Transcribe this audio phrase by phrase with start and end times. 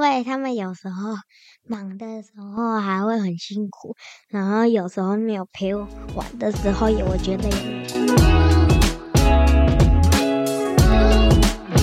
[0.00, 1.14] 因为他们有时候
[1.62, 3.94] 忙的时候还会很辛苦，
[4.30, 7.50] 然后有时候没有陪我玩的时候，也我觉得。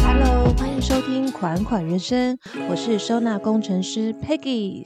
[0.02, 2.36] Hello，欢迎收听《款款人生》，
[2.72, 4.84] 我是收纳工程师 Peggy。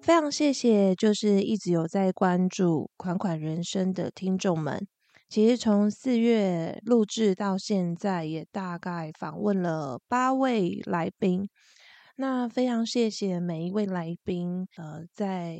[0.00, 4.86] 非常谢谢，就是一直有在关注《款款人生》的听众们。
[5.28, 11.48] 其实从四月录制到现在，也大概访问了八位来宾。
[12.20, 15.56] 那非常谢谢每一位来宾，呃，在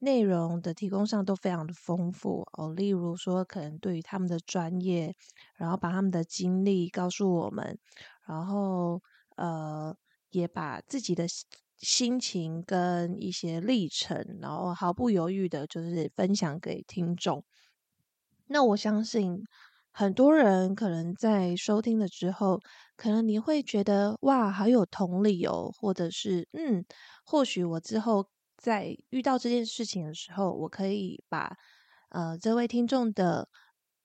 [0.00, 2.74] 内容的提供上都非常的丰富哦。
[2.74, 5.14] 例如说，可能对于他们的专业，
[5.54, 7.78] 然后把他们的经历告诉我们，
[8.26, 9.00] 然后
[9.36, 9.96] 呃，
[10.30, 11.26] 也把自己的
[11.78, 17.44] 心情跟一些历程，然后毫不犹豫的，就是分享给听众。
[18.48, 19.44] 那我相信
[19.92, 22.60] 很多人可能在收听了之后，
[22.96, 26.84] 可能你会觉得哇，好有同理哦，或者是嗯，
[27.24, 28.26] 或许我之后
[28.56, 31.56] 在遇到这件事情的时候，我可以把
[32.10, 33.48] 呃这位听众的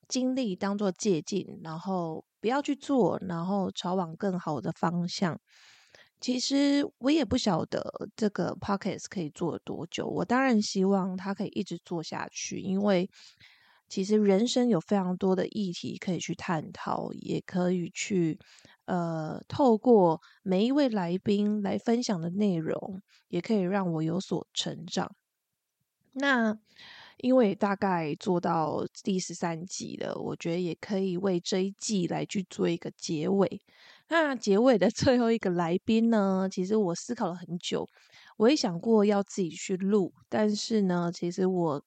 [0.08, 5.40] 经历当做借鉴，然后不要去做，然后朝往更好的方向。
[6.20, 13.08] 其实我也不晓得这个 podcast 可以做多久，我当然希望它可以一直做下去，因为。
[13.88, 18.38] 其实人生有非常多的议题可以去探讨，也可以去
[18.86, 25.14] 呃透过每一位来宾来分享的内容，也可以让我有所成长。
[26.12, 26.58] 那
[27.18, 33.60] 因为大概做到第十三集了，我觉得也可以为这一季来去做一个结尾。
[34.08, 37.86] 那结尾的 最后一个来宾呢，其实我思考了很久，
[38.36, 41.82] 我也想过要自己去录，但是呢，其实我。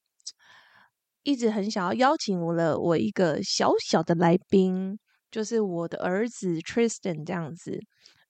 [1.29, 4.97] 一直很想要邀请我了我一个小小的来宾，
[5.29, 7.79] 就是我的儿子 Tristan 这样子。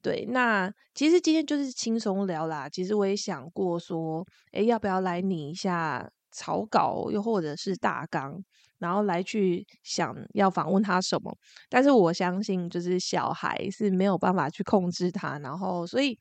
[0.01, 2.69] 对，那其实今天就是轻松聊啦。
[2.69, 8.41] 其实我也想过说，哎，要不要来拟一下草稿，又或者是大纲，
[8.77, 11.35] 然后来去想要访问他什么。
[11.69, 16.17] 但是我相信，就是小孩是没有办法去控制他，然后所以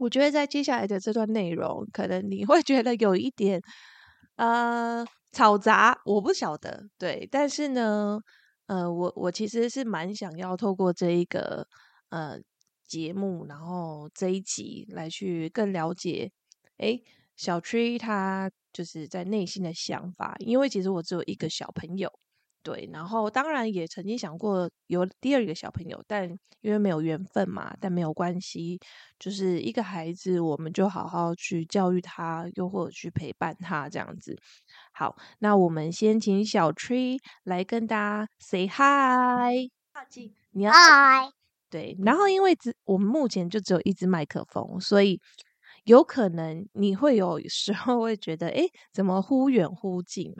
[0.00, 3.60] 我觉得在接下来的这段内容，可能你会觉得有一点
[4.36, 5.06] 呃。
[5.32, 8.20] 吵杂，我不晓得，对，但是呢，
[8.66, 11.66] 呃，我我其实是蛮想要透过这一个
[12.10, 12.38] 呃
[12.86, 16.30] 节目，然后这一集来去更了解，
[16.76, 17.00] 哎，
[17.36, 22.12] 小 tree 他就是在内心的想法，因为其实我只有一个小朋友。
[22.62, 26.28] 对，然后当然也曾经想过有第二个小朋友，但
[26.60, 28.78] 因为没有缘分嘛，但没有关系，
[29.18, 34.38] 就是一个孩子，我们就好好去教育他，又或者去陪伴他这样子。
[34.92, 41.32] 好，那我们先请小 Tree 来跟大家 say hi，靠近，你要 hi，
[41.68, 45.20] 对，然后因为只我们目前就只有一支麦克风，所以
[45.82, 48.62] 有可能你会有时候会觉得，哎，
[48.92, 50.32] 怎么忽远忽近？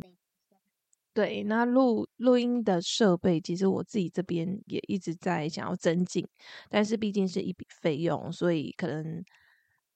[1.14, 6.26] 对，那录录音的设备，其实我自己这边也一直在想要增进，
[6.70, 9.22] 但是毕竟是一笔费用，所以可能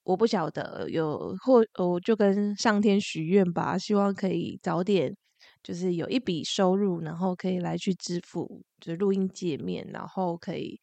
[0.03, 5.16] 我不晓得有或我就跟上天许愿吧，希望可以早点
[5.62, 10.78] 就是有一笔收入，然后可以来去支付就是录音界面，然后可以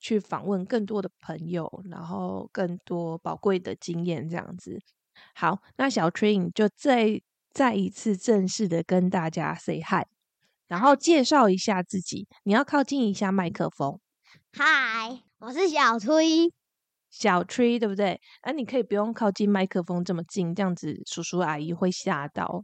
[0.00, 4.80] 去访问更多的朋友，然后更多宝贵的经验这样子。
[5.32, 7.22] 好，那小 Train 就在。
[7.56, 10.04] 再一次正式的跟大家 say hi，
[10.68, 12.28] 然后介绍一下自己。
[12.42, 13.98] 你要靠近一下麦克风。
[14.52, 16.52] 嗨，我是小崔，
[17.08, 18.20] 小崔对不对？
[18.42, 22.62] 啊，你可以不用靠近麦克风这么近，这样子叔叔阿姨会吓到。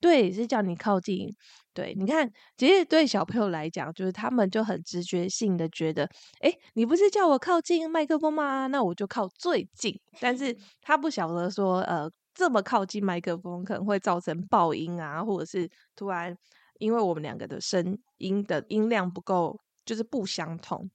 [0.00, 1.34] 对，是叫你靠近。
[1.72, 6.06] 对，你看，其实对小朋友来讲，就是他们就很直觉性的觉得，
[6.40, 8.66] 哎，你不是叫我靠近麦克风吗？
[8.66, 9.98] 那我就靠最近。
[10.20, 12.12] 但是他不晓得说，呃。
[12.34, 16.36] 这么靠近麦克风，可能会造成爆音啊，或者是突然
[16.78, 20.90] 因为我们两个的声音的音量不够，就是不相同，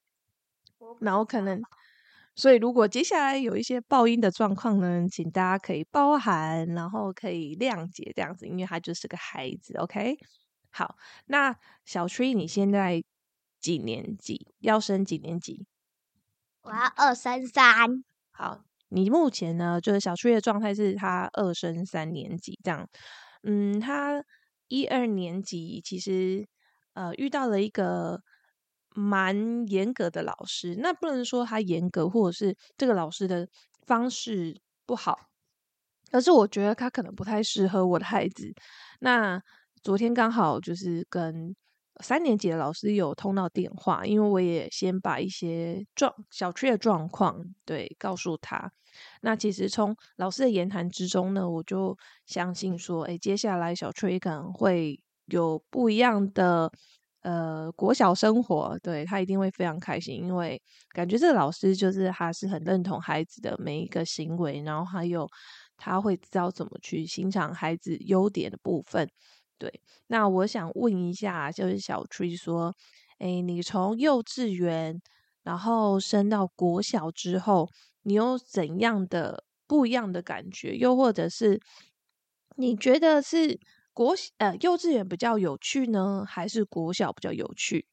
[0.99, 1.61] 然后可能，
[2.35, 10.17] 所以如果接下来有一些爆音的状况呢，请大家可以包涵，然后可以谅解这样子，因为他就是个孩子，OK？
[10.71, 10.95] 好，
[11.25, 11.55] 那
[11.85, 13.03] 小 Tree 你现在
[13.59, 14.53] 几年级？
[14.59, 15.65] 要升几年级？
[16.61, 18.03] 我要二升三。
[18.31, 18.63] 好。
[18.89, 22.87] 你目前呢，就是小初的状态是他二升三年级这样，
[23.43, 24.23] 嗯，他
[24.67, 26.47] 一二年级其实
[26.93, 28.21] 呃遇到了一个
[28.95, 33.47] 蛮严格的老师，那不能说他严格，或者是这个老师的
[33.85, 35.17] 方式不好，
[36.11, 38.53] 可是我觉得他可能不太适合我的孩子。
[38.99, 39.41] 那
[39.83, 41.55] 昨天刚好就是跟
[42.01, 48.71] 三年级的老师有通到电话，因为我也先把一些状小区的状况对告诉他。
[49.21, 56.71] 那其实从老师的言谈之中呢，我就相信说，哎，接下来小崔可能会有不一样的
[57.21, 65.27] 呃国小生活，对他一定会非常开心，因为感觉这个老师就是他是很认同孩子的每一个行为，然后还有
[65.75, 69.09] 他会知道怎么去欣赏孩子优点的部分。
[69.57, 72.75] 对，那我想问一下，就是小 tree 说，
[73.19, 75.01] 哎，你从幼稚园
[75.43, 77.69] 然后升到国小之后，
[78.03, 80.75] 你有怎样的不一样的感觉？
[80.75, 81.61] 又或者是
[82.57, 83.57] 你觉得是
[83.93, 87.85] 国呃幼稚园比较有趣呢，还是国小比较有趣？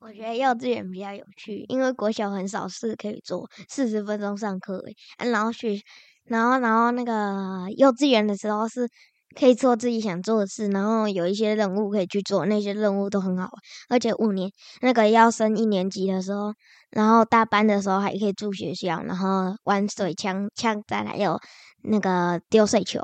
[0.00, 4.82] 我觉得幼稚园比较有趣，因为国小很少事可以做，四十分钟上课，
[5.18, 5.80] 然后学，
[6.24, 8.88] 然后然后那个幼稚园的时候是。
[9.36, 13.50] 可以做自己想做的事，然后有一些任务可以去做，那些任务都很好玩。
[13.88, 16.52] 而且五年那个要升一年级的时候，
[16.90, 21.38] 然后大班的时候还可以住学校，然后玩水枪、枪战，还有
[21.82, 23.00] 那个丢水球。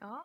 [0.00, 0.20] 哦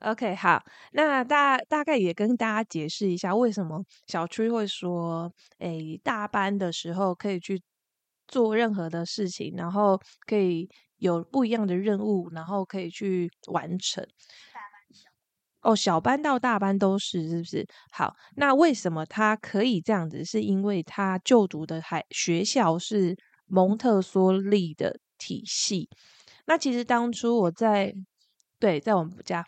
[0.00, 0.62] ，OK，好，
[0.92, 7.62] 那大大概也跟大家解释一下，为什么小区会说，诶，大班的时候可以去
[8.28, 10.68] 做任何的事情，然后可以。
[11.04, 14.02] 有不一样的任务，然后可以去完成。
[15.60, 17.66] 哦，小班到大班都是，是不是？
[17.90, 20.24] 好，那为什么他可以这样子？
[20.24, 23.14] 是因为他就读的还学校是
[23.44, 25.90] 蒙特梭利的体系。
[26.46, 27.92] 那其实当初我在
[28.58, 29.44] 对，在我们家，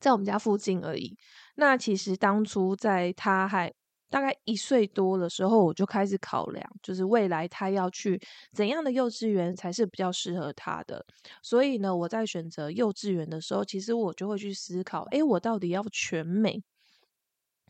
[0.00, 1.14] 在我们家附近而已。
[1.56, 3.70] 那其实当初在他还。
[4.08, 8.20] 大概一岁多的时候，我就开始考量，就是未来他要去
[8.52, 11.04] 怎样的幼稚园才是比较适合他的。
[11.42, 16.62] 所以呢，我在选择幼稚园的时候，其实我就会去思考：哎，我到底要全美，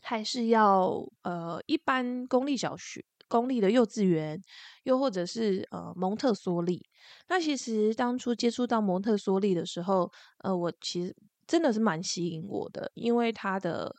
[0.01, 4.39] 还是要呃一般公立小学、公立的幼稚园，
[4.83, 6.85] 又或者是呃蒙特梭利？
[7.27, 10.11] 那其实当初接触到蒙特梭利的时候，
[10.43, 11.15] 呃，我其实
[11.47, 13.95] 真的是蛮吸引我的，因为他的。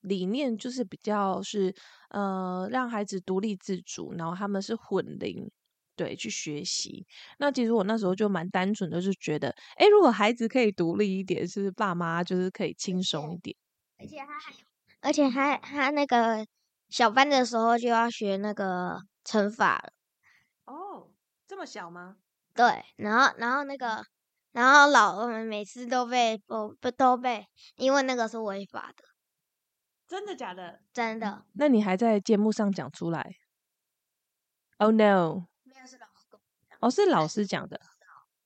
[0.00, 1.74] 理念就是比较是
[2.10, 5.50] 呃让孩子独立自主，然后他们是混龄
[5.96, 7.06] 对去学习。
[7.38, 13.56] 那其实我那时候就蛮单纯的，就觉得哎，如果孩子可以独立一点，是不是爸妈就是可以轻松一点？
[13.98, 14.54] 而且他还，
[15.02, 16.46] 而且还他那个
[16.88, 19.92] 小班的时候就要学那个乘法了。
[20.64, 21.10] 哦，
[21.46, 22.16] 这么小吗？
[22.54, 24.02] 对，然后然后那个
[24.52, 27.46] 然后老我们每次都被不不都被，
[27.76, 29.04] 因为那个是违法的。
[30.10, 30.80] 真的假的？
[30.92, 31.46] 真的。
[31.52, 33.36] 那你还在节目上讲出来
[34.78, 35.46] ？Oh no！
[35.62, 36.40] 没有是老师讲。
[36.80, 37.80] 哦，是老师讲的。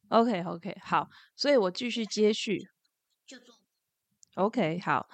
[0.08, 2.68] OK OK，好，所以我继续接续。
[3.24, 3.54] 就做。
[4.34, 5.08] OK，好。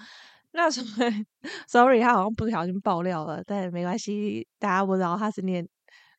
[0.51, 1.25] 那什么
[1.69, 5.69] ？Sorry，他好像不小心爆料了，但没关系，大家不知道他是念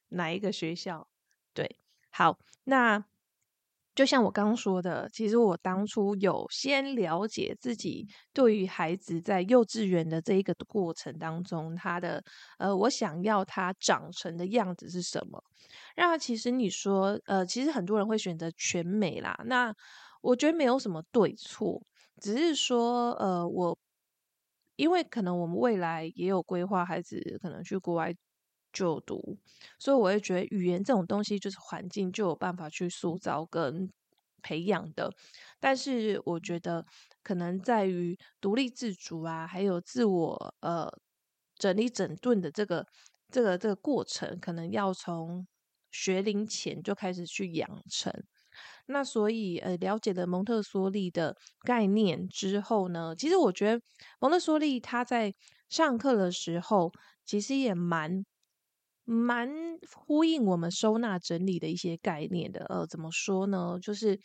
[0.08, 1.10] 哪一个学校。
[1.54, 1.78] 对，
[2.10, 3.04] 好，那。
[4.02, 12.24] 就像我刚刚说的，其实我当初有先了解自己对于孩子在幼稚园的这一个过程当中，他的
[12.58, 15.40] 呃，我想要他长成的样子是什么。
[15.96, 19.40] 那其实你说，呃，其实很多人会选择全美啦。
[19.46, 19.72] 那
[20.24, 21.80] 我觉得没有什么对错，
[22.20, 23.78] 只是说，呃，我
[24.78, 28.12] 因为可能我们未来也有规划，孩子可能去国外。
[28.72, 29.38] 就读，
[29.80, 33.90] 所以我会觉得语言这种东西就是环境就有办法去塑造跟
[34.42, 35.12] 培养的。
[35.60, 36.86] 但是我觉得
[37.22, 40.90] 可能在于独立自主啊，还有自我呃
[41.56, 42.86] 整理整顿的这个
[43.30, 45.46] 这个这个过程，可能要从
[45.92, 48.12] 学龄前就开始去养成。
[48.88, 53.82] 那所以呃了解了蒙特梭利的概念之后呢，其实我觉得
[54.20, 55.34] 蒙特梭利他在
[55.70, 56.92] 上课的时候
[57.26, 58.26] 其实也蛮。
[59.12, 59.50] 蛮
[59.94, 63.78] 呼应我们收纳整理的一些概念的，呃，怎么说呢？
[63.82, 64.18] 就是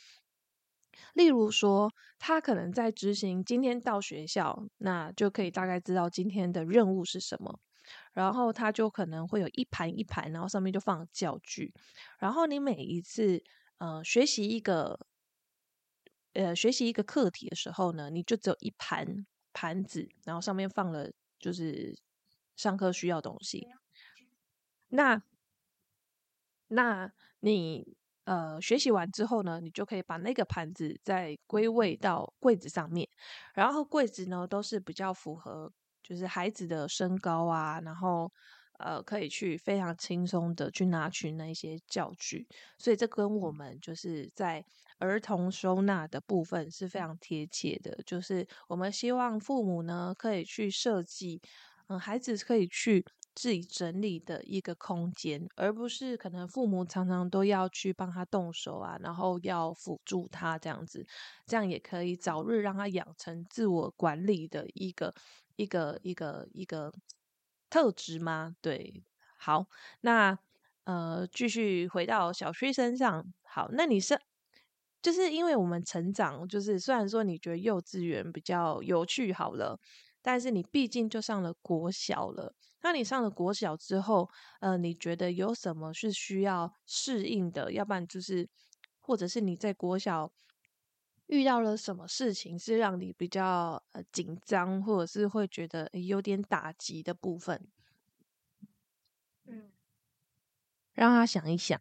[1.14, 1.90] 例如说，
[2.21, 7.59] 他可能在执行今天到学校，那就可以大概知道今天的任务是什么，
[8.12, 11.75] 然后他就可能会有一盘一盘，然后上面就放教具，
[12.21, 13.43] 然后你每一次
[13.78, 15.00] 呃学习一个
[16.35, 21.99] 呃学习一个课题的时候呢，你就只有一盘盘子，然后上面放了就是
[22.55, 23.66] 上课需要东西。
[24.88, 25.23] 那，
[26.69, 33.09] 那你呃学习完之后呢，你就可以把那个盘子再归位到柜子上面，
[33.55, 38.33] 然后柜子呢都是比较符合就是孩子的身高啊，然后
[38.78, 42.47] 呃，可以去非常轻松的去拿取那些教具，
[42.78, 44.64] 所以这跟我们就是在
[44.99, 47.97] 儿童收纳的部分是非常贴切的。
[48.05, 51.40] 就是我们希望父母呢可以去设计，
[51.88, 53.05] 嗯，孩子可以去
[53.37, 61.07] 自己整理的一个空间，而不是可能父母常常都要去帮他动手啊，然后要辅助他这样子，
[61.47, 65.14] 这样也可以早日让他养成自我管理的一个
[65.55, 66.93] 一个一个一个。
[67.69, 68.55] 特质吗？
[68.62, 69.02] 对，
[69.37, 69.66] 好，
[70.02, 70.38] 那
[70.85, 73.35] 呃，继续回到小崔身上。
[73.43, 74.16] 好，那你是
[75.02, 79.76] 就是因为我们成长，就是虽然说你觉得幼稚园比较有趣，好了，
[80.23, 82.55] 但是你毕竟就上了国小了。
[82.87, 87.73] 那你上了国小之后，呃，你觉得有什么是需要适应的？
[87.73, 88.49] 要不然就是，
[89.00, 90.31] 或者是你在国小
[91.26, 97.66] 遇到了什么事情是让你比较呃紧张，或者是会觉得有点打击的部分？
[99.47, 99.73] 嗯，
[100.93, 101.81] 让他想一想。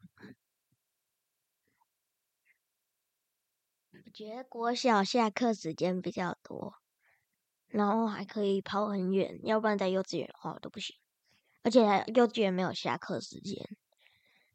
[3.91, 6.73] 我觉得国小下课时间比较多，
[7.75, 10.95] 然后还可以跑很远，要不然在幼稚园的话都不行。
[11.61, 11.81] 而且
[12.13, 13.61] 幼稚园没有下课时间。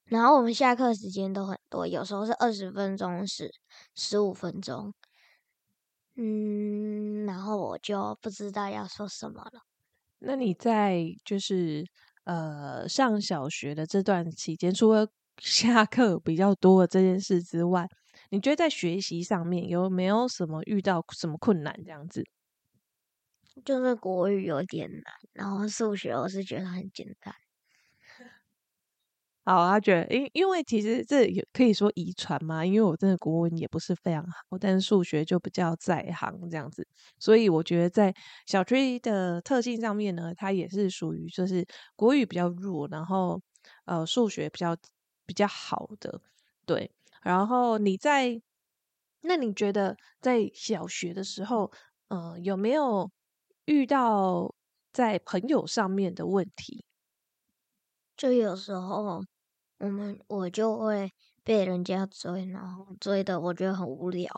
[0.04, 3.52] 然后我们下课时间都很多，有时候是二十分钟，是
[3.94, 4.94] 十五分钟。
[6.16, 9.60] 嗯，然后我就不知道要说什么了。
[10.18, 11.84] 那你在就是
[12.24, 15.06] 呃上小学的这段期间，除了
[15.38, 17.86] 下课比较多的这件事之外，
[18.30, 21.74] 你觉得在学习上面有没有什么遇到什么困难？
[21.84, 22.22] 这样子，
[23.64, 25.02] 就是国语有点难，
[25.33, 27.35] 然后数学我是觉得很简单。
[29.47, 36.87] 好，他觉得，因因为其实这也可以说遗传嘛，因为我真的国文也不是非常好，但是数学就比较在行这样子，
[37.19, 38.14] 所以我觉得在
[38.47, 41.64] 小 T 的特性上面呢，它也是属于就是
[41.97, 43.40] 国语比较弱，然后
[43.87, 44.76] 呃数学比较
[45.26, 46.21] 比较好的，
[46.66, 46.90] 对。
[47.23, 48.40] 然后你在
[49.23, 51.71] 那你觉得在小学的时候，
[52.09, 53.11] 呃有没有
[53.70, 54.52] 遇到
[54.92, 56.84] 在朋友上面的问题？
[58.16, 59.22] 就有时候，
[59.78, 61.12] 我们我就会
[61.44, 64.28] 被人家追，然后追的我觉得很无聊，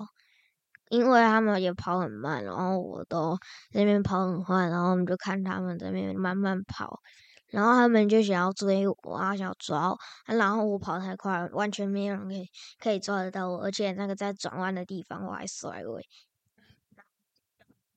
[0.91, 3.39] 因为他们也跑很慢，然后我都
[3.71, 7.01] 那边跑很快，然后我们就看他们这边慢慢跑，
[7.49, 9.97] 然后他们就想要追我，想要抓，
[10.27, 12.47] 然后我跑太快，完全没有人可以
[12.79, 16.07] 可以抓得到我，而且那个在转弯的地方我还甩尾，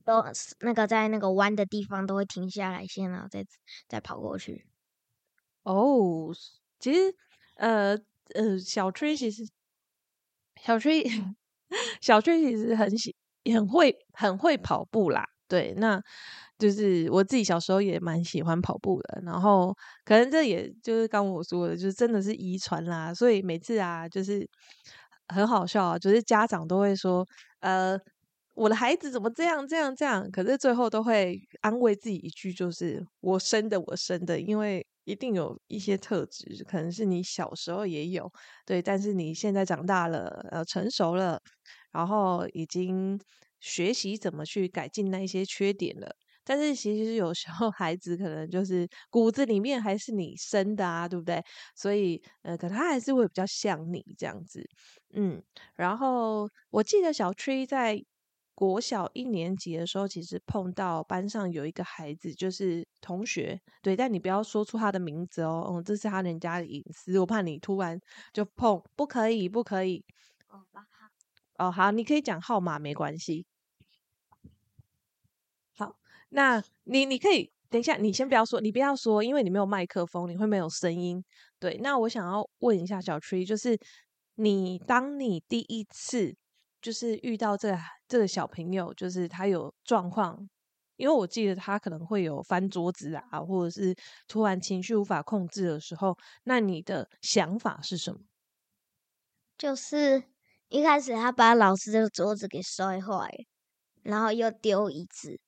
[0.06, 0.24] 都
[0.60, 3.46] 那个在那个弯的地方都会停下来先，然后再
[3.90, 4.66] 再跑过去。
[5.66, 6.32] 哦，
[6.80, 7.16] 其实，
[7.56, 7.98] 呃
[8.36, 9.48] 呃，小崔其实，
[10.62, 11.04] 小崔
[12.02, 13.16] 小崔其实很喜
[13.54, 15.28] 很会很会跑步啦。
[15.48, 16.02] 对，那
[16.58, 19.22] 就是我自己小时候也蛮喜欢跑步的。
[19.26, 23.14] 然后，可能这也就是刚我说的，就是真的是遗传啦。
[23.14, 24.48] 所以每次啊，就是
[25.28, 27.26] 很好笑啊，就是家长都会说，
[27.60, 28.00] 呃，
[28.56, 30.30] 我的孩子怎么这样这样这样？
[30.32, 34.86] 可是最后都会安慰自己一句，就是我生的，我生的，因为。
[35.08, 38.28] 一定有一些特质，可能是你小时候也有，
[38.66, 41.40] 对，但是你现在长大了，呃，成熟了，
[41.92, 43.20] 然后已经
[43.60, 46.10] 学习怎么去改进那一些缺点了。
[46.44, 51.40] 但是其实有时候孩子可能就是骨子里面还是你生的啊，对不对？
[51.76, 54.68] 所以呃，可能他还是会比较像你这样子，
[55.14, 55.40] 嗯。
[55.76, 58.04] 然后我记得小崔在。
[58.56, 68.00] 国小一年级的时候，其实碰到班上有一个孩子，就是同学，对，但你不要说出他的名字哦，嗯，这是他人家的隐私，我怕你突然
[68.32, 70.06] 就碰，不可以，不可以。
[70.48, 73.46] 哦，好，哦，好，你可以讲号码，没关系。
[75.76, 75.98] 好，
[76.30, 81.22] 那你你可以等一下，你先不要说，你不要说，因为你没有麦克风，你会没有声音。
[81.60, 83.78] 对，那我想要问一下小 Tree，就是
[84.36, 86.38] 你当你第一次。
[86.86, 87.75] 就是遇到这
[88.08, 90.48] 这个小朋友，就是他有状况，
[90.98, 93.96] 因为我记得他可能会有翻桌子啊，或者是
[94.27, 98.20] 突然情绪无法控制的时候，那你的想法是什么？
[99.58, 100.24] 就是
[100.68, 103.30] 一开始他把老师的桌子给摔坏，
[104.04, 105.39] 然后又丢椅子，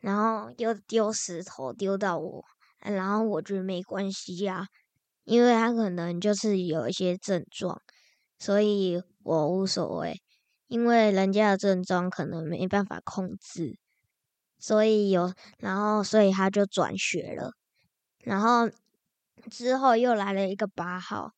[0.00, 2.44] 然后又丢石头丢到我，
[2.80, 4.66] 然后我觉得没关系呀，
[5.24, 7.80] 因为他可能就是有一些症状，
[8.38, 10.23] 所以我无所谓。
[10.74, 13.78] 因为人家的症状可能没办法控制，
[14.58, 17.52] 所以有，然后所以他就转学了。
[18.18, 18.68] 然后
[19.48, 21.30] 之后又来了一个八号，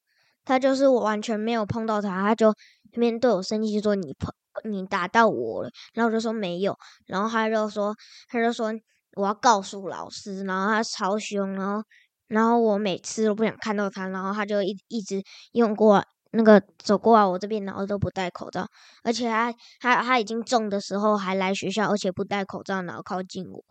[0.42, 2.54] 他就是完全没有碰到他，他就
[2.92, 4.32] 面对我生气说：“你碰，
[4.64, 6.74] 你打到我了。”然后我就说没有，
[7.04, 7.94] 然后他就说，
[8.28, 8.72] 他就说
[9.16, 11.84] 我要告诉老师，然后他超凶，然后
[12.26, 16.02] 然后我每次都不想看到他，然后他就一一直用过
[16.36, 18.66] 那个走过来我这边，然后都不戴口罩，
[19.02, 23.62] 而且他他他已经中的时候还来学校，而且不戴口罩，然后靠近我，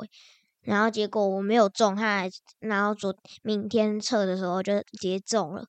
[0.61, 2.29] 然后结果我没有中，他还
[2.59, 5.65] 然后昨明天测的时候就直接中了，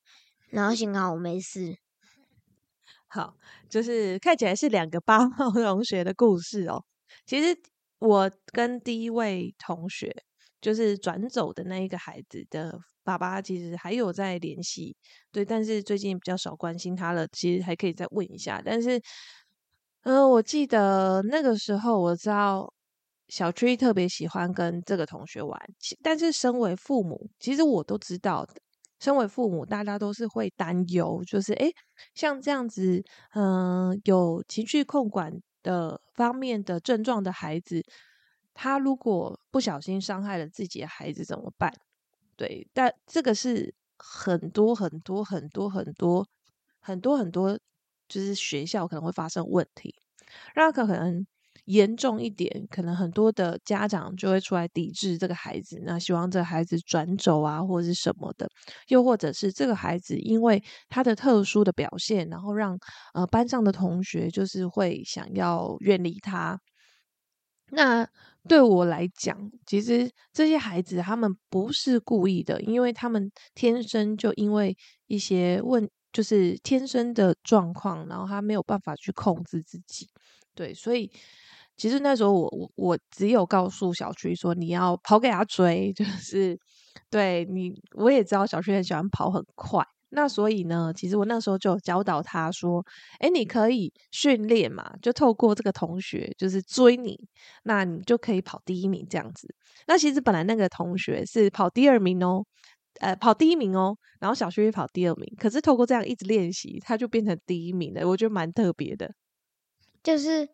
[0.50, 1.76] 然后幸好我没事。
[3.08, 3.34] 好，
[3.68, 6.84] 就是看起来是两个八号 同学的故事哦。
[7.26, 7.56] 其实
[7.98, 10.24] 我跟第一位同学，
[10.60, 14.96] 就是转走的那一个孩子的爸爸，其实还有在联系，
[15.32, 17.26] 对，但是最近比较少关心他了。
[17.28, 19.00] 其实还可以再问一下，但是，
[20.02, 22.72] 呃，我记得那个时候我知道
[23.28, 25.60] 小崔特别喜欢跟这个同学玩，
[26.02, 28.54] 但是身为父母，其实我都知道的。
[29.00, 31.70] 身为父母，大家都是会担忧，就是诶，
[32.14, 33.02] 像这样子，
[33.34, 35.30] 嗯，有情绪控管
[35.62, 37.82] 的方面的症状的孩子，
[38.56, 41.72] 他如果不小心伤害了自己的孩子怎么办？
[42.36, 46.26] 对，但这个是很多很多很多很多
[46.80, 47.58] 很多很多，
[48.08, 49.94] 就是学校可能会发生问题，
[50.54, 51.26] 让可能。
[51.64, 58.48] 严重一点，可能很多的家长就会出来抵制这个孩子，那希望这个孩子转走啊，或者是什么的，
[58.86, 62.78] 又或者是这个孩子因为他的特殊的表现，然后让
[63.14, 66.56] 呃班上的同学就是会想要远离他。
[67.70, 68.08] 那
[68.48, 80.08] 对我来讲，其实这些孩子他们不是故意的，因为他们天生就因为一些问，就是天生的状况，然后他没有办法去控制自己，
[80.54, 81.10] 对，所以。
[81.78, 86.58] 其实那时候我我我只有告诉小区说你要跑给他追， 就是
[87.10, 92.84] 对你我也知道小区很喜欢跑很快，那所以呢，其实我那时候就教导他说，
[93.18, 97.28] 哎，你可以训练嘛，就透过这个同学就是追你，
[97.64, 99.54] 那你就可以跑第一名这样子。
[99.86, 102.44] 那其实本来那个同学是跑第二名哦，
[103.00, 109.14] 呃，跑第一名哦，然后小区跑第二名，可是透过这样一直练习，他就变成第一名了，我觉得蛮特别的，
[110.02, 110.48] 就是。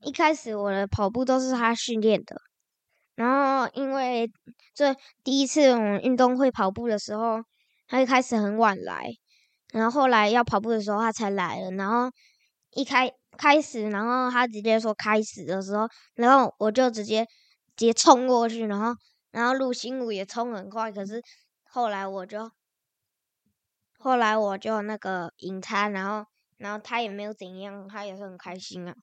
[0.00, 2.40] 一开始我的跑步都是他训练的，
[3.16, 4.30] 然后因为
[4.72, 7.42] 这第一次我们运动会跑步的时候，
[7.88, 9.10] 他一开始很晚来，
[9.72, 12.10] 然后后来要跑步的时候他才来了，然后
[12.72, 17.24] 一开开始，然后他直接说开始的时候，然后我就直接
[17.76, 18.94] 直接冲过去，然后
[19.32, 21.22] 然后陆星武也冲很快，可是
[21.64, 22.50] 后来我就
[23.98, 28.94] 后来我就那个赢他，然后然后他也没有怎样，他也是很开心啊。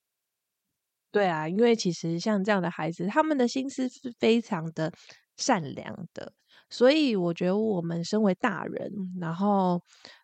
[1.11, 4.91] 对啊，因为其实像这样的孩子，他们的心思是非常的
[5.37, 6.33] 善良的，
[6.69, 9.81] 所以我觉得我们身为大人，然后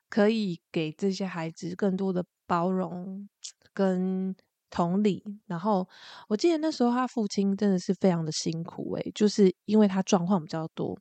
[0.10, 3.28] 可以给这些孩子更多的包容
[3.74, 4.36] 跟
[4.70, 5.24] 同理。
[5.48, 5.88] 然后
[6.30, 10.98] 我记得那时候他父亲真的是非常的辛苦，诶，就是因为他状况比较多。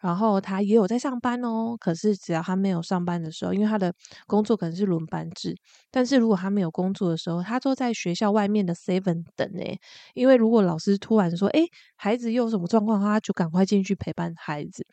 [0.00, 3.92] 然后他也有在上班哦，可是只要他没有上班的时候，因为他的
[4.26, 5.54] 工作可能是轮班制，
[5.90, 9.78] 但是如果他没有工作的时候，他都在学校外面的 seven 等诶，
[10.14, 11.62] 因为如果老师突然说，哎，
[11.96, 14.86] 孩子又有什么状况，他就赶快进去陪伴孩子。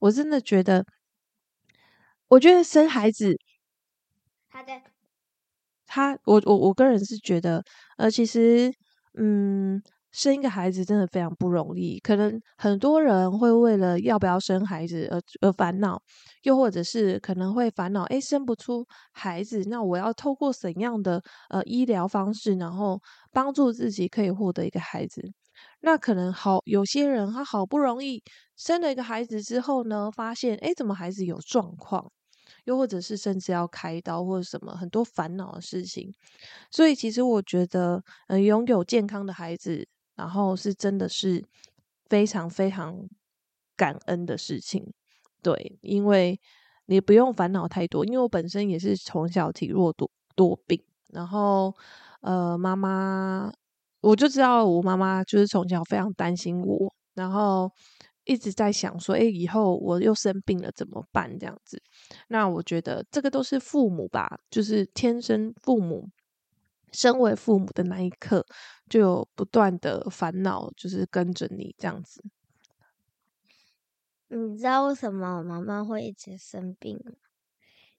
[0.00, 0.84] 我真的觉得，
[2.28, 3.36] 我觉得生孩子，
[4.50, 4.80] 他的，
[5.86, 7.62] 他，我我我个人是觉得，
[7.96, 8.72] 呃，其实，
[9.18, 9.82] 嗯。
[10.12, 16.00] 生一个孩子真的非常不容易，可能很多人会为了要不要生孩子而而烦恼，
[16.42, 23.00] 又或者是可能会烦恼，哎，生不出孩子，那我要透过怎样的呃医疗方式，然后
[23.32, 25.22] 帮助自己可以获得一个孩子？
[25.80, 28.22] 那可能好，有些人他好不容易
[28.56, 32.10] 生了一个孩子之后呢，发现哎，怎么孩子有状况？
[32.64, 36.12] 又或者是甚至要开刀或者什么，很多烦恼的事情。
[36.70, 39.88] 所以其实我觉得，呃，拥有健康的孩子。
[40.22, 41.44] 然后是真的是
[42.08, 42.96] 非常非常
[43.76, 44.94] 感恩的事情，
[45.42, 46.40] 对，因为
[46.86, 48.04] 你不用烦恼太多。
[48.06, 51.74] 因为我本身也是从小体弱多多病，然后
[52.20, 53.52] 呃，妈妈
[54.00, 57.68] 我就知道我妈妈就是从小非常担心我，然后
[58.22, 61.36] 一直在想说，哎，以后我又生病了怎么办？
[61.36, 61.82] 这样子，
[62.28, 66.08] 那我觉得这个都是父母吧，就是天生父母。
[66.94, 68.44] 身为父母的那一刻，
[68.92, 72.22] 就有不断的烦恼，就是跟着你这样子。
[74.28, 77.12] 你知道为什么我妈妈会一直生病吗？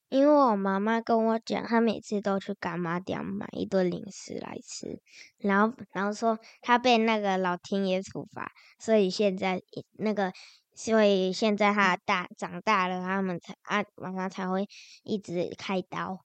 [0.09, 5.01] 因为我妈妈跟我讲，她每次都去干妈店买一堆零食来吃，
[5.39, 10.31] 然后然后说她被那个老天爷处罚，所以现在那个，
[10.75, 14.69] 所以现在她大长大了，他们才啊妈妈才会
[15.01, 16.23] 一直开刀。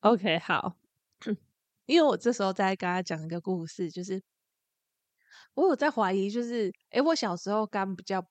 [0.00, 0.76] OK，好。
[1.90, 4.22] 因为我这时候在跟他讲一个故事，就是
[5.54, 8.24] 我有在怀疑，就是诶我小时候肝比较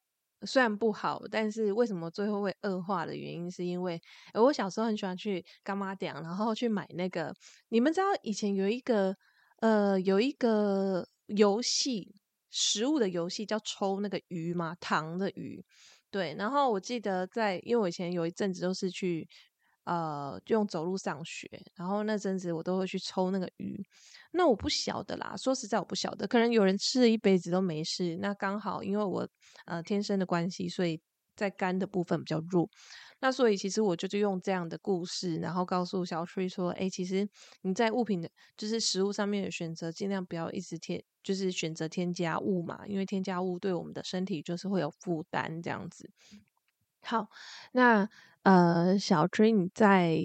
[0.46, 4.00] 虽然不好，但是为什么最后会恶化的原因，是因为
[4.34, 7.34] 我小时候很喜欢去干妈店，然后去买那个。
[7.68, 9.14] 你们知道以前有一个
[9.58, 12.16] 呃有一个游戏，
[12.50, 15.62] 食物的游戏叫抽那个鱼嘛，糖的鱼。
[16.10, 19.28] 对，然后我记得在，因为我以前有一阵子都是去。
[19.90, 23.84] 呃，用走路上学，然后那阵子我都会去抽那个鱼。
[24.34, 28.16] 那我不晓得啦，说实在我不晓得，可能有人吃了一辈子都没事。
[28.18, 29.28] 那刚好因为我
[29.66, 31.02] 呃天生的关系，所以
[31.36, 32.70] 在肝的部分比较弱。
[33.20, 37.28] 那所以其实我就是用这样的故事，然后告诉小翠说：，哎，其实
[37.64, 46.12] 你在物品的，就是食物上面的选择，尽量不要一直添，就是选择添加物嘛，因为添加物对我们的身体就是会有负担这样子。
[47.02, 47.28] 好，
[47.72, 48.08] 那。
[48.44, 50.18] 呃，小追，你在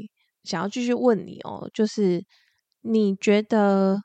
[0.44, 2.24] 想要继续问你哦，就是
[2.81, 4.03] 你觉得，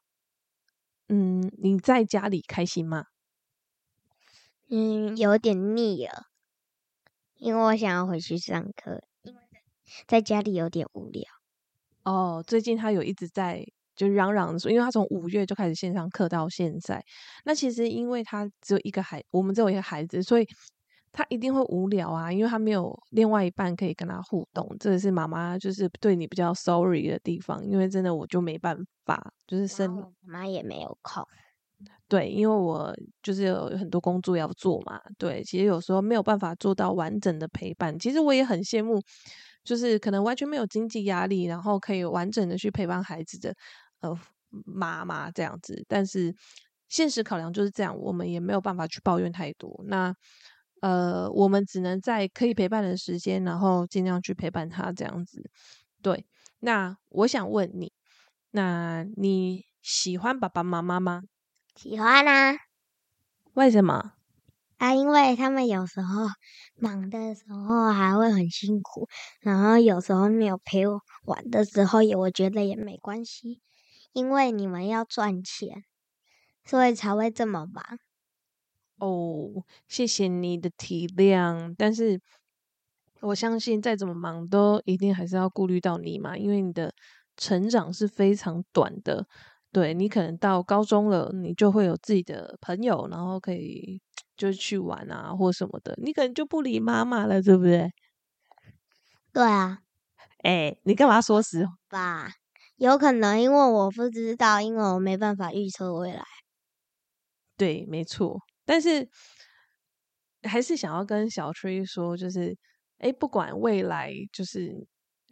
[1.10, 3.06] 嗯，你在家里开心吗？
[4.70, 6.26] 嗯，有点腻了，
[7.38, 9.40] 因为我想要回去上课，因为
[10.08, 11.24] 在家里有点无聊。
[12.04, 17.04] 哦，最近他有一直在就嚷嚷说，因为他从五月就开始线上课到现在，
[17.46, 20.48] 那其实因为他只有一个孩，我们只有一个孩子，所以。
[21.12, 24.76] 他一定会无聊啊，因为他没有另外一半可以跟他互动。
[24.80, 31.26] 这个是妈妈就是对你比较 sorry 的地方，因为真的我就没办法，就是生妈也没有空。
[32.08, 35.00] 对，因为我就是有很多工作要做嘛。
[35.18, 37.98] 对，其实有时候没有办法做到完整的陪伴。
[37.98, 39.02] 其实我也很羡慕，
[39.64, 43.54] 就是可能完全没有经济压力，然后可以完整的去陪伴孩子的
[44.02, 44.16] 呃
[44.66, 45.84] 妈妈这样子。
[45.88, 46.34] 但是
[46.88, 49.84] 现实考量就是这样，我们也没有办法去抱怨太多。
[49.88, 50.14] 那。
[50.82, 55.50] 呃，我们只能在可以陪伴的时间，然后尽量去陪伴他这样子。
[56.02, 56.26] 对，
[56.60, 57.92] 那我想问你，
[58.52, 61.24] 那你喜欢爸爸妈妈吗？
[61.76, 62.58] 喜欢啊。
[63.54, 64.14] 为什么？
[64.78, 66.28] 啊，因为他们有时候
[66.76, 69.10] 忙的时候还会很辛苦，
[69.42, 73.62] 然后有时候没有陪我玩的时候，也我觉得也没关系，
[74.14, 75.84] 因为你们要赚钱，
[76.64, 78.00] 所以才会这么忙。
[79.00, 82.20] 哦，谢谢你的体谅，但是
[83.22, 86.94] 我相信再怎么忙，都一定还是要顾虑到你嘛，因为你的
[87.38, 89.26] 成长是非常短的。
[89.72, 94.02] 对你可能到高中了，你就会有自己的朋友，然后可以
[94.36, 97.92] 就去玩啊，或什么的，你可能就不理妈妈了，对不对？
[99.34, 99.80] 对啊，
[100.44, 102.32] 哎，你干嘛说实话？
[102.78, 106.24] 有可能，因为我不知道，因为我没办法预测未来。
[107.60, 108.42] 对，没错。
[108.70, 109.10] 但是
[110.44, 112.56] 还是想要跟小崔说，就是
[113.00, 114.72] 哎，不管未来，就是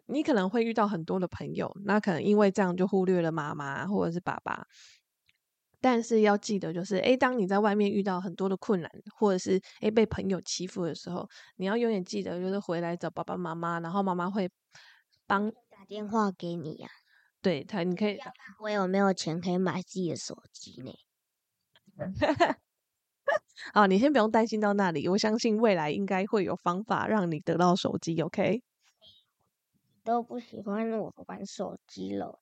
[0.08, 4.65] 你可能会遇到很多的朋友，那可能因为这样就忽略了妈妈或者是爸爸。
[5.80, 14.50] 但是要记得，就是哎，当你在外面遇到很多的困难，或者是哎被朋友欺负的时候，你要永远记得，就是回来找爸爸妈妈，然后妈妈会
[15.28, 16.89] 帮打电话给你呀。
[17.39, 18.17] 对他，你可以。
[18.62, 20.91] 我有没有钱可以买自己的手机呢？
[23.74, 28.20] 好，你先不用担心到那里，我相信未来应该会有方法让你得到手机。
[28.22, 28.62] OK？
[30.04, 32.39] 都不喜欢我玩手机了。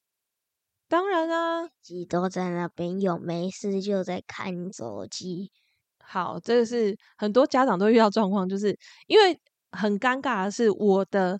[0.87, 5.51] 当然啊，机都在那边有没事就在看手机。
[5.99, 9.39] 好，这个是很多家长都遇到状况，就是因为
[9.71, 11.39] 很尴尬的是，我的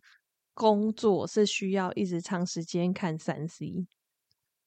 [0.56, 3.86] 工作是需要一直长时间看三 C。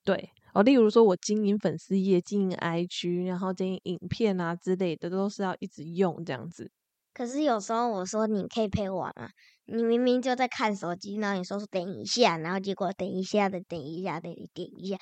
[0.04, 0.32] 对。
[0.54, 6.70] 哦，例如说，我经营粉丝页、经营 IG，然后经营影片啊之类的，都是要一直用这样子。
[7.14, 9.28] 可是有时候我说你可以陪我吗，
[9.66, 14.96] 你明明就在看手机，然后你说等一下，然后结果等一下的等一下的等一下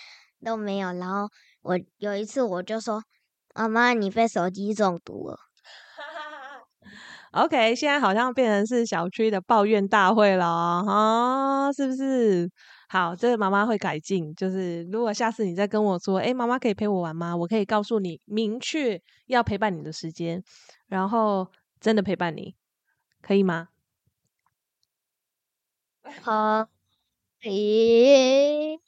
[0.45, 0.93] 都没有。
[0.95, 1.29] 然后
[1.63, 3.03] 我有一次我就说
[3.55, 5.37] ：“妈妈，你被手机中毒了。”
[7.33, 12.51] OK，现在好像变成是小区的抱怨大会了啊，是不是？
[12.89, 14.33] 好，这个妈妈会改进。
[14.37, 17.37] 就是如果下次你再跟我说，哎，妈妈可以陪我玩吗？
[17.37, 20.43] 我可以告诉你，明确要陪伴你的时间，
[20.87, 22.55] 然后真的陪伴你，
[23.21, 23.69] 可以吗？
[26.23, 26.69] 好，
[27.43, 28.79] 咦，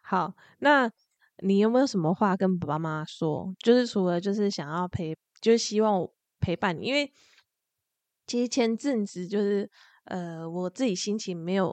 [0.00, 0.90] 好，那
[1.44, 3.54] 你有没有什么话跟爸爸妈妈说？
[3.60, 6.08] 就是除了就是想要陪，就是希望
[6.40, 7.12] 陪伴你，因为
[8.26, 9.70] 其实前阵子就是
[10.06, 11.72] 呃，我自己心情没有。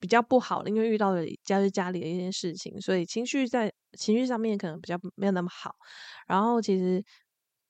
[0.00, 5.74] 比较不好的，因为遇到了家是家里的一件事情，所以情绪在情绪上面可能比较没有那么好。
[6.26, 7.04] 然后其实，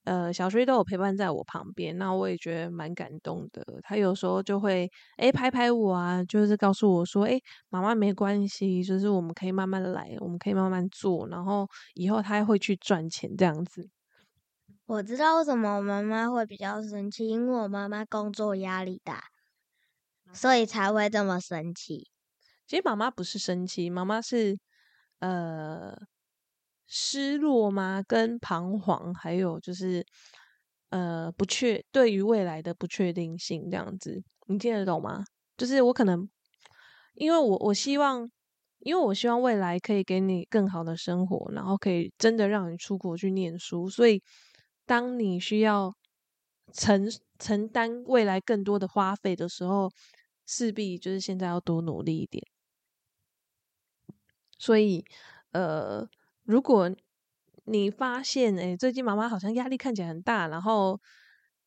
[0.05, 3.63] 呃，小崔都有陪伴在我旁边，那我也觉得蛮感动的。
[3.83, 7.39] 他有时候就会哎拍拍我啊，就是告诉我说，哎，
[7.69, 13.91] 妈妈没关系，就是我们可以慢慢来，我们可以慢慢做，然后以后他会去赚钱这样子。
[14.87, 19.25] 我知道为什么我妈妈会比较生气，因为我妈妈工作压力大，
[20.33, 22.09] 所以才会这么生气。
[22.71, 24.57] 其实妈妈不是生气，妈妈是
[25.19, 25.93] 呃
[26.87, 28.01] 失落吗？
[28.07, 30.07] 跟彷徨，还有就是
[30.91, 35.25] 呃不确对于未来的不确定性这样子，你听得懂吗？
[35.57, 36.31] 就是我可能
[37.15, 38.31] 因为我我希望，
[38.79, 44.23] 因为我希望未来可以给你更好的生活，然后可以真的让你出国去念书，所以
[44.87, 45.93] 当你需要
[46.73, 49.91] 承承担未来更多的花费的时候，
[50.47, 52.41] 势必就是现在要多努力一点。
[54.61, 55.03] 所以，
[55.53, 56.07] 呃，
[56.45, 56.91] 如果
[57.65, 61.01] 你发现，哎，最近妈妈好像压力看起来很大，然后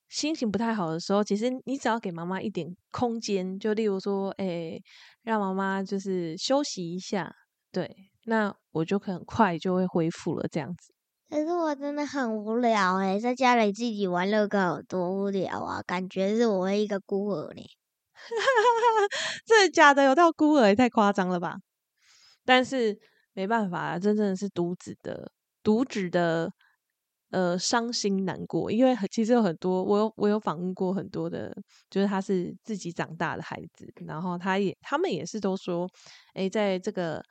[0.09, 4.79] 心情不太好的时候，其实你只要给妈妈一点空间，就例如说，哎，
[5.23, 7.33] 让妈妈就是休息一下，
[7.71, 7.89] 对，
[8.25, 10.93] 那我就很快就会恢复了，这样子。
[11.29, 15.81] 可是我真的很无聊哎，在家里自己玩乐高有多无聊啊！
[15.81, 17.61] 感觉是我一个孤儿呢。
[19.47, 20.03] 真的假的？
[20.03, 21.55] 有到孤儿也太夸张了吧？
[22.45, 22.97] 但是
[23.33, 25.31] 没办法，真正是独子的
[25.63, 26.51] 独子的
[27.31, 31.51] 呃伤心难过，因为其实有很多我有我有访问过很多的，
[31.89, 35.87] 就是他是自己长大的孩子，然后他也他们也是都说，
[36.33, 37.23] 哎，在这个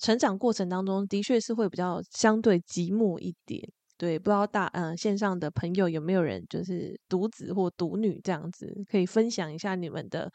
[0.00, 3.60] 成长过程当中的确是会比较相对寂寞一点。
[3.96, 10.30] 对，不知道大嗯线上的朋友有没有人就是独子或独女这样子，可以分享一下你们的。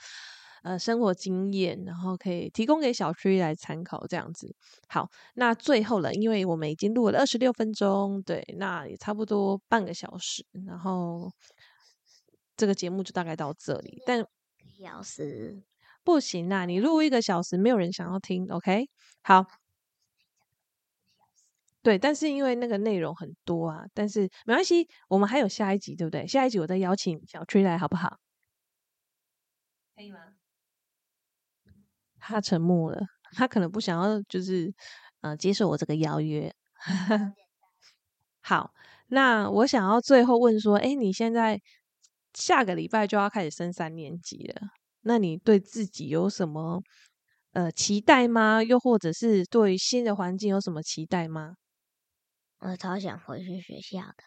[0.63, 4.55] 呃，生活经验，然后可以提供给小区来参考，这样子。
[4.87, 11.29] 好，那最后了，因为我们已经录了二十六分钟，对，那也差不多半个小时，然后
[12.55, 14.01] 这个节目就大概到这里。
[14.05, 14.25] 但
[14.79, 15.61] 小时
[16.01, 18.47] 不行啊，你录一个小时，没有人想要听。
[18.49, 18.87] OK，
[19.21, 19.45] 好，
[21.81, 26.25] 对，但是因为那个内容很多啊，但是没关系，我们还有下一集，对不对？
[26.25, 28.17] 下一集我再邀请小区来，好不好？
[29.95, 30.19] 可以吗？
[32.25, 33.01] 他沉默了，
[33.33, 34.73] 他可能不想要，就是
[35.21, 36.53] 呃接受我这个邀约。
[38.41, 38.73] 好，
[39.07, 41.59] 那我想要最后问说，哎，你现在
[42.33, 44.69] 下个礼拜就要开始升三年级了，
[45.01, 46.81] 那你对自己有什么
[47.51, 48.63] 呃期待吗？
[48.63, 51.55] 又或者是对新的环境有什么期待吗？
[52.59, 54.23] 我超想回去学校的。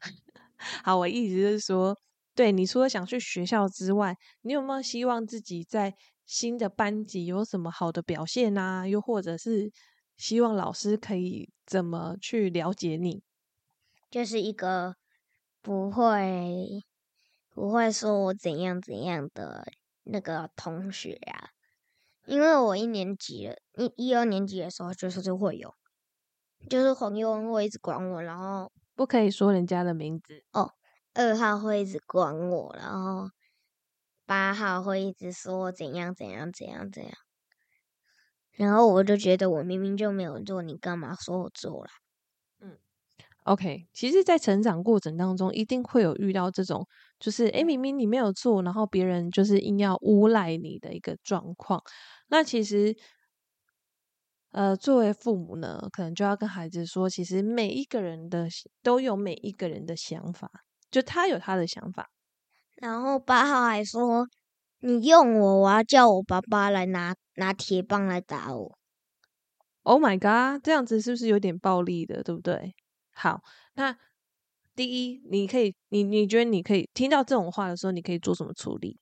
[0.82, 1.96] 好，我意思是说，
[2.34, 5.94] 对你除了想去学校之外，你有没有希望自己在？
[6.26, 8.86] 新的班级有什么好的表现啊？
[8.86, 9.70] 又或者是
[10.16, 13.22] 希望老师可以怎么去了解你？
[14.10, 14.96] 就是一个
[15.62, 16.82] 不会
[17.48, 19.66] 不会说我怎样怎样的
[20.02, 21.50] 那个同学啊。
[22.24, 25.72] 因为我一年级了，一一二年级的时候就是就会有，
[26.68, 30.72] 就是黄佑恩会一直管我，然后不可以说人家的名字哦。
[31.14, 33.30] 二号会一直管我，然后。
[34.26, 37.12] 八号会一直说怎样怎样怎样怎样，
[38.52, 41.90] 然后我就觉得我明明就没有做，你干嘛说我做了？
[42.60, 42.78] 嗯
[43.44, 46.86] ，OK，其实，在成长过程当中，一定会有遇到这种，
[47.20, 51.80] 就是诶，明明你没有做，然后别人就是硬要诬赖你的一个状况。
[52.28, 52.96] 那其实，
[54.52, 58.48] 呃，作为父母呢，可能就要跟孩子说，其实每一个人的
[58.82, 60.50] 都有每一个人的想法，
[60.90, 62.08] 就他有他的想法。
[62.76, 64.26] 然后八号还说
[64.80, 68.76] ：“你用我，我要叫我爸爸来拿拿铁棒来打我。”
[69.84, 72.74] Oh my god，这样子是不是有点暴力的，对不对？
[73.12, 73.40] 好，
[73.74, 73.96] 那
[74.74, 78.98] 第一，你可以，你你觉得你可以听到这种话的时候，你可以做什么处理？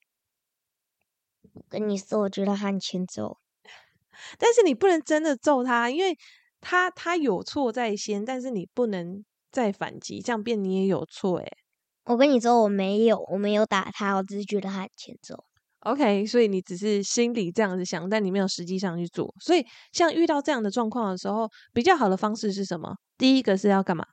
[1.68, 3.38] 跟你说，我觉得很欠揍，
[4.38, 6.16] 但是你不能真的揍他，因为
[6.60, 11.56] 他他有错在先，但是你不能再反击，这样变你也有错，诶
[12.04, 15.44] 我跟你说，我没有，我没有打他，我只是觉得他很欠揍。
[15.80, 19.34] OK，所以你只是心里这样子想，但你没有实际上去做。
[19.40, 22.96] 所以，像遇到这样的状况的时候，比较好的方式是什么？
[23.16, 24.06] 第一个是要干嘛？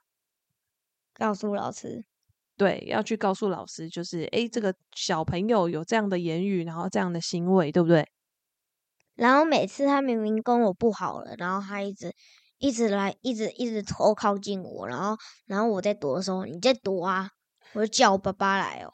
[1.14, 2.04] 告诉老师。
[2.56, 8.06] 对，要去告诉老师，就是诶，这个小朋友有这样的言语，然后这样的行为，对不对？
[9.14, 12.14] 然后每次他明明跟我不好了，然后他一直
[12.58, 17.30] 一直来，一直一直偷靠近我，然后然后我在躲的时候，你在躲啊。
[17.74, 18.92] 我就叫我爸爸来哦，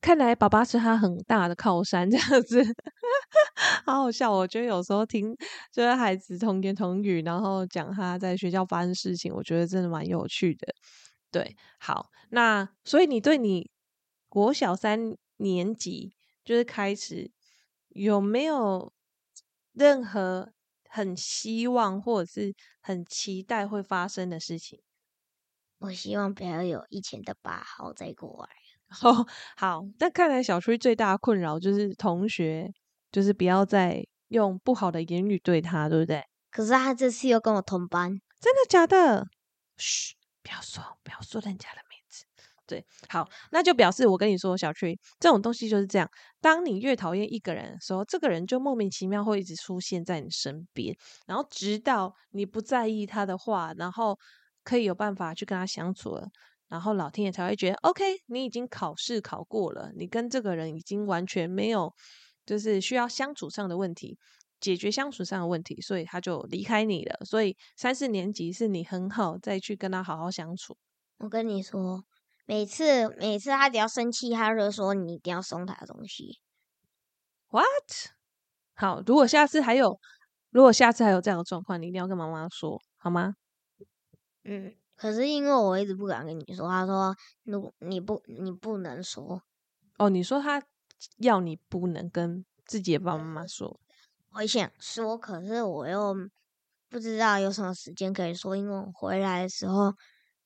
[0.00, 2.62] 看来爸爸是他很大的靠山，这样子，
[3.84, 4.32] 好好笑。
[4.32, 5.34] 我觉得有时候听
[5.72, 10.66] 就是孩子童言童语，然后讲他在学校发生事情，我觉得真的蛮有趣的。
[11.30, 13.70] 对，好，那所以你对你
[14.28, 16.14] 国小三年级
[16.44, 17.30] 就是开始
[17.88, 18.92] 有没有
[19.72, 20.52] 任何
[20.88, 24.80] 很希望或者是很期待会发生的事情？
[25.78, 28.50] 我希望不要有以前的八号再过来。
[29.02, 32.72] 哦，好，但看来小崔最大的困扰就是同学，
[33.12, 36.22] 就是不要再用不好的言语对他，对不对？
[36.50, 38.10] 可是他这次又跟我同班，
[38.40, 39.26] 真的假的？
[39.76, 42.24] 嘘，不要说，不要说人家的名字。
[42.66, 46.10] 对，好，那就表示我跟你说，小崔这种东西就是这样。
[46.40, 54.18] 当你越讨厌一个人的时候，这个人就莫名其妙会一直出现在你身边，然后直到你不在意他的话，然后
[54.68, 56.28] 可以有办法去跟他相处了。
[56.68, 61.94] 然后老天爷才会觉得，OK，你已经考试考过了，你跟这个人已经完全没有
[62.44, 64.18] 就是需要相处上的问题，
[64.60, 67.24] 解决相处上的问题，所以他就离开你了。
[67.24, 70.76] 所以三四年级是你很好再去跟他好好相处。
[71.16, 72.04] 我跟你说，
[72.44, 76.38] 每次每次他只要生气，他就说你一定要送他的东西。
[77.48, 77.64] What？
[78.74, 79.98] 好，如果下次还有，
[80.50, 83.32] 如果下次还有这样的状况，你一定要跟妈妈说，好吗？
[84.44, 89.42] 嗯，可是因为我一直不敢跟你说，他说如果你不你不能说，
[89.98, 90.62] 哦，你说他
[91.18, 93.78] 要你不能跟自己的爸爸妈妈说，
[94.32, 96.14] 我想说，可是我又
[96.88, 99.94] 不知道有什么时间可以说，因为我回来的时候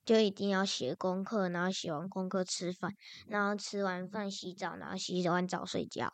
[0.04, 2.92] 就一定要写功课，然后写完功课吃饭，
[3.28, 6.12] 然后吃完饭洗澡，然后洗完澡睡觉。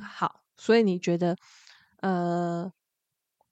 [0.00, 1.36] 好，所以你觉得，
[2.00, 2.70] 呃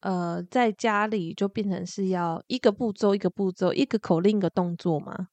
[0.04, 5.28] 呃，在家里就变成是要一个步骤一个步骤，一个口令一个动作吗？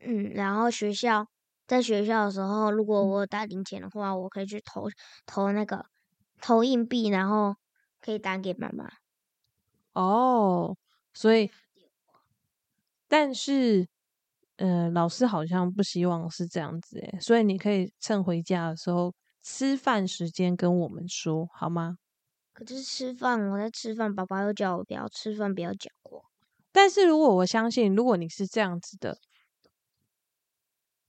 [0.00, 1.26] 嗯，然后学校
[1.66, 4.88] 在学校的时候，如果我有带零钱的话，我可以去投
[5.26, 5.84] 投那个
[6.40, 7.54] 投硬币，然后
[8.00, 8.90] 可以打给妈妈。
[9.96, 10.76] 哦，
[11.12, 11.50] 所以，
[13.08, 13.88] 但是，
[14.56, 21.96] 呃，老师好像不希望是这样子诶，所以你可以趁回家的时候吃饭时间跟我们说好吗？
[22.60, 26.20] 可是吃饭，我在吃饭，爸爸又叫我不要吃饭，不要讲话。
[26.70, 29.16] 但是如果我相信，如果你是这样子的，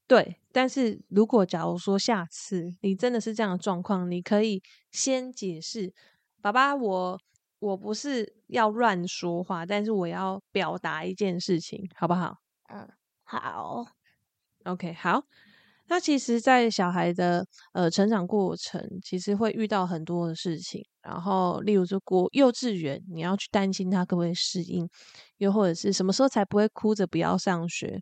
[0.08, 5.94] 对，但是如果假如说下次你真的是这样的状况，你可以先解释，
[6.42, 7.20] 爸爸，我
[7.60, 12.38] 我不是要乱说话，但是我要表达一件事情，好不好？
[12.70, 12.90] 嗯，
[13.24, 13.86] 好
[14.64, 15.26] ，OK，好。
[15.92, 20.82] 那其实，在小孩的呃成长过程，其实会遇到很多的事情。
[21.02, 24.88] 然后，例如说国幼稚园，你要去担心他可不可以适应，
[25.40, 28.02] 又或者是什么时候才不会哭着不要上学。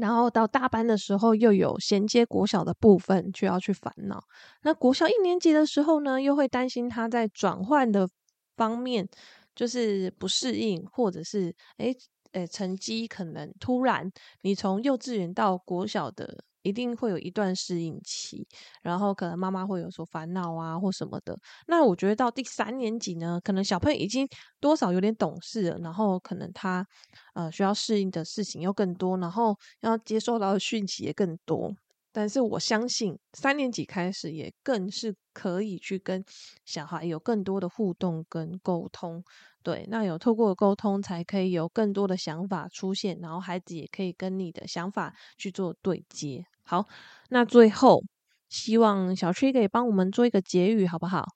[0.00, 4.22] 然后到大班的时候，又有衔接国小的部分，就要去烦恼。
[4.62, 8.08] 那国小一年级的时候呢，又会担心他在转换的
[8.56, 9.08] 方面
[9.56, 11.92] 就是不适应，或者是诶
[12.30, 14.08] 诶成绩可能突然
[14.42, 16.44] 你从幼稚园到国小的。
[16.68, 18.46] 一定会有一段适应期，
[18.82, 21.36] 然后可能妈妈会有所烦恼啊，或什么的。
[21.66, 24.28] 那我觉得到第三年级呢，可能小朋友已经
[24.60, 26.86] 多少有点懂事了，然后可能他
[27.34, 31.74] 呃需要适应的事情又更多，然后要接受到的讯息也更多。
[32.12, 36.24] 但是我相信三年级开始也更是可以去跟
[36.64, 39.22] 小孩有更多的互动跟沟通。
[39.62, 46.46] 对，那有透过沟通，才可以有更多的想法出现，然后孩子也可以跟你的想法去做对接。
[46.62, 46.86] 好，
[47.28, 48.02] 那最后
[48.48, 51.26] 希望小区可以帮我们做一个结语，好不好？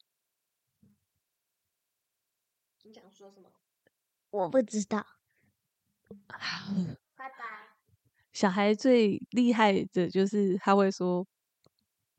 [2.85, 3.51] 你想说什么？
[4.31, 5.05] 我不知道。
[6.29, 6.73] 好，
[7.17, 7.62] 拜拜。
[8.33, 11.27] 小孩最厉害的就是他会说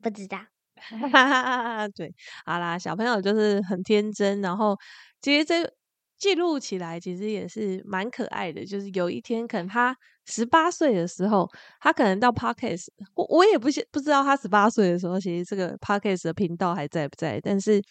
[0.02, 0.38] 不知道。
[0.76, 2.12] 哈哈哈对，
[2.44, 4.76] 好啦，小朋友就是很天真，然后
[5.22, 5.72] 其实这
[6.18, 8.66] 记录起来其实也是蛮可爱的。
[8.66, 9.96] 就是有一天，可能他
[10.26, 11.48] 十八岁的时候，
[11.80, 17.40] 他可能到 Podcast，我我也不不知道他十八岁的时候，其实这个 Podcast 的频道还在不在。
[17.40, 17.82] 但是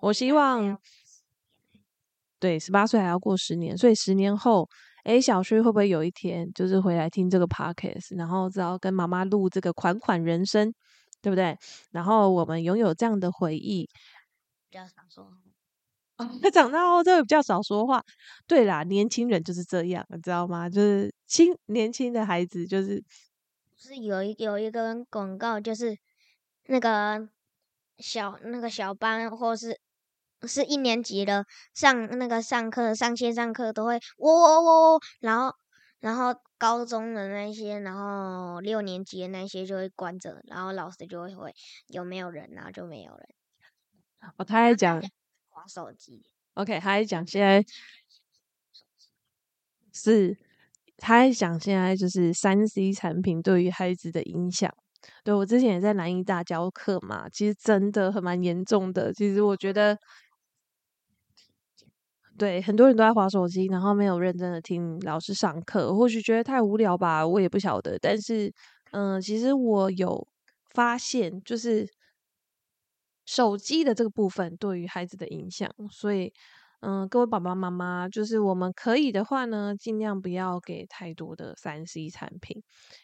[0.00, 0.78] 我希望，
[2.38, 4.68] 对，十八岁还要过十年，所以十年后，
[5.06, 10.74] 诶，小旭会不会有一天就是回来听这个 Podcast，然后只要跟妈妈录这个款款人生？
[11.22, 11.56] 对不对？
[11.90, 13.88] 然后我们拥有这样的回忆，
[14.68, 15.28] 比较少说
[16.42, 18.02] 他长大后就会比较少说话。
[18.46, 20.68] 对啦，年轻人就是这样，你知道吗？
[20.68, 23.02] 就是轻年轻的孩子，就是
[23.76, 25.96] 是有一有一个广告，就是
[26.66, 27.28] 那个
[27.98, 29.80] 小那个小班或是
[30.42, 35.54] 是一年级的上那个上课上线上课都会喔喔喔喔，然后
[36.00, 36.34] 然后。
[36.58, 41.54] 高中的那些，然后六年级的那些就会关着，然后老师就会会
[41.88, 43.28] 有没有人，然后就没有人。
[44.38, 44.98] 哦，他还讲
[45.50, 46.22] 划手机。
[46.54, 47.62] OK，他还讲现在
[49.92, 50.34] 是
[50.96, 54.74] 他还讲现在就是三 C 产品对于孩子的影响。
[55.24, 59.12] 对我之前也在南医大教课嘛，其实真的很蛮严重的。
[59.12, 59.98] 其实我觉得。
[62.38, 67.98] 对，很多人都在划手机，然后没有认真的听老师上课，或许觉得太无聊吧，我也不晓得。
[67.98, 68.52] 但是，
[68.92, 70.26] 嗯，其实我有
[70.74, 71.88] 发现，就是
[73.24, 76.32] 手机的这个部分对于孩子的影响，所以，
[76.80, 82.62] 嗯，各位爸爸妈妈，就是我们可以的话呢，尽量不要给太多的三 C 产品，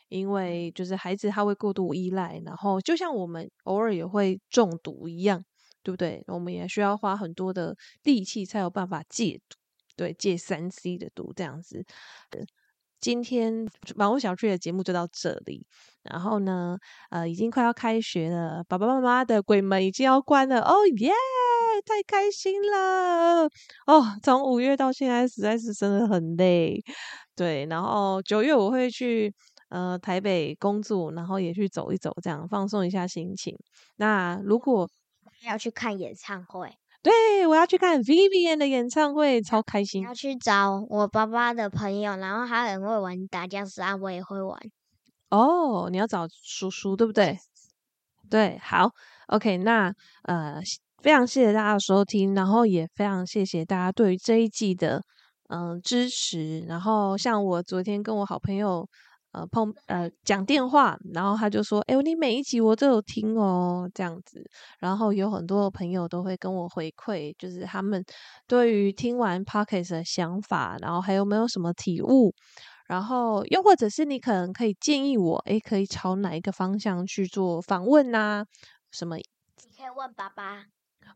[0.09, 5.43] 因为就是孩子他会过度依赖，然后就像我们偶尔也会中毒一样。
[5.83, 6.22] 对不对？
[6.28, 9.57] 我们也需要花很多的力气才有办法戒毒，
[9.97, 11.85] 对，戒三 C 的毒这样子。
[13.01, 13.66] 今天
[13.97, 15.66] 网络小区的节目就到这里，
[16.05, 16.78] 然后呢，
[17.11, 21.11] 呃，已经快要开学了，爸爸妈妈的鬼门已经要关了，哦耶，
[21.85, 23.49] 太开心了！
[23.87, 26.80] 哦，从五月到现在实在是真的很累，
[27.35, 29.35] 对，然后九月我会去
[29.70, 33.59] 呃台北工作，然后也去走一走，这样放松一下心情。
[33.97, 34.89] 那如果
[35.47, 40.03] 要去看演唱会，对我要去看 Vivian 的演唱会，超开心。
[40.03, 44.61] 要去找我爸爸的朋友，然后他很会玩打僵尸啊，我也会玩。
[45.30, 47.38] 哦，你要找叔叔对不对？
[48.30, 48.90] 对，好
[49.26, 50.61] ，OK，那呃，
[51.03, 55.03] 非常谢谢大家的收听，然后也非常谢谢大家对于这一季的
[55.49, 56.61] 嗯支持。
[56.68, 58.88] 然后像我昨天跟我好朋友。
[59.33, 64.45] 呃，碰呃讲电话，然后他就说：“哎，你每一集我都有听哦，这样子。”
[64.78, 68.05] 然后有很多朋友都会跟我回馈，就是他们
[68.47, 72.35] 对于听完 podcast 的想法，然后还有没有什么体悟，
[72.87, 78.45] 然后又或者是你可能可以建议我，哎，可以朝哪一个方向去做访问呐？
[78.91, 79.16] 什么？
[79.16, 79.22] 你
[79.76, 80.66] 可以问爸爸。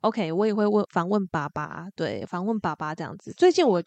[0.01, 3.33] OK，我也会问访问爸爸，对，访问爸爸这样子。
[3.37, 3.83] 最近我。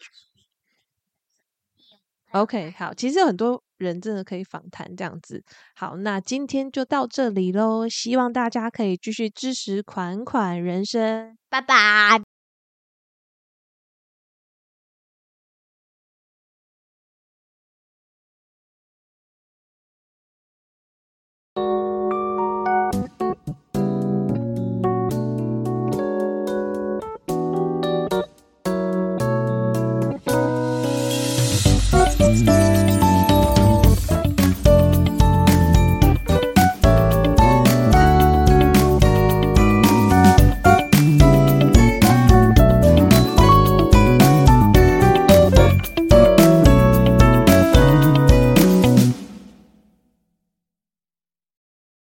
[2.32, 5.42] OK，好，其实很多人真的可以访谈这样子。
[5.74, 12.39] 好，那今天就到这里喽，希望大家可以继续支持款款人生，拜拜。